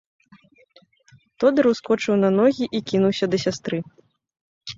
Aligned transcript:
Тодар 1.43 1.65
ускочыў 1.73 2.13
на 2.23 2.29
ногі 2.39 2.65
і 2.79 2.83
кінуўся 2.93 3.25
да 3.35 3.43
сястры. 3.45 3.77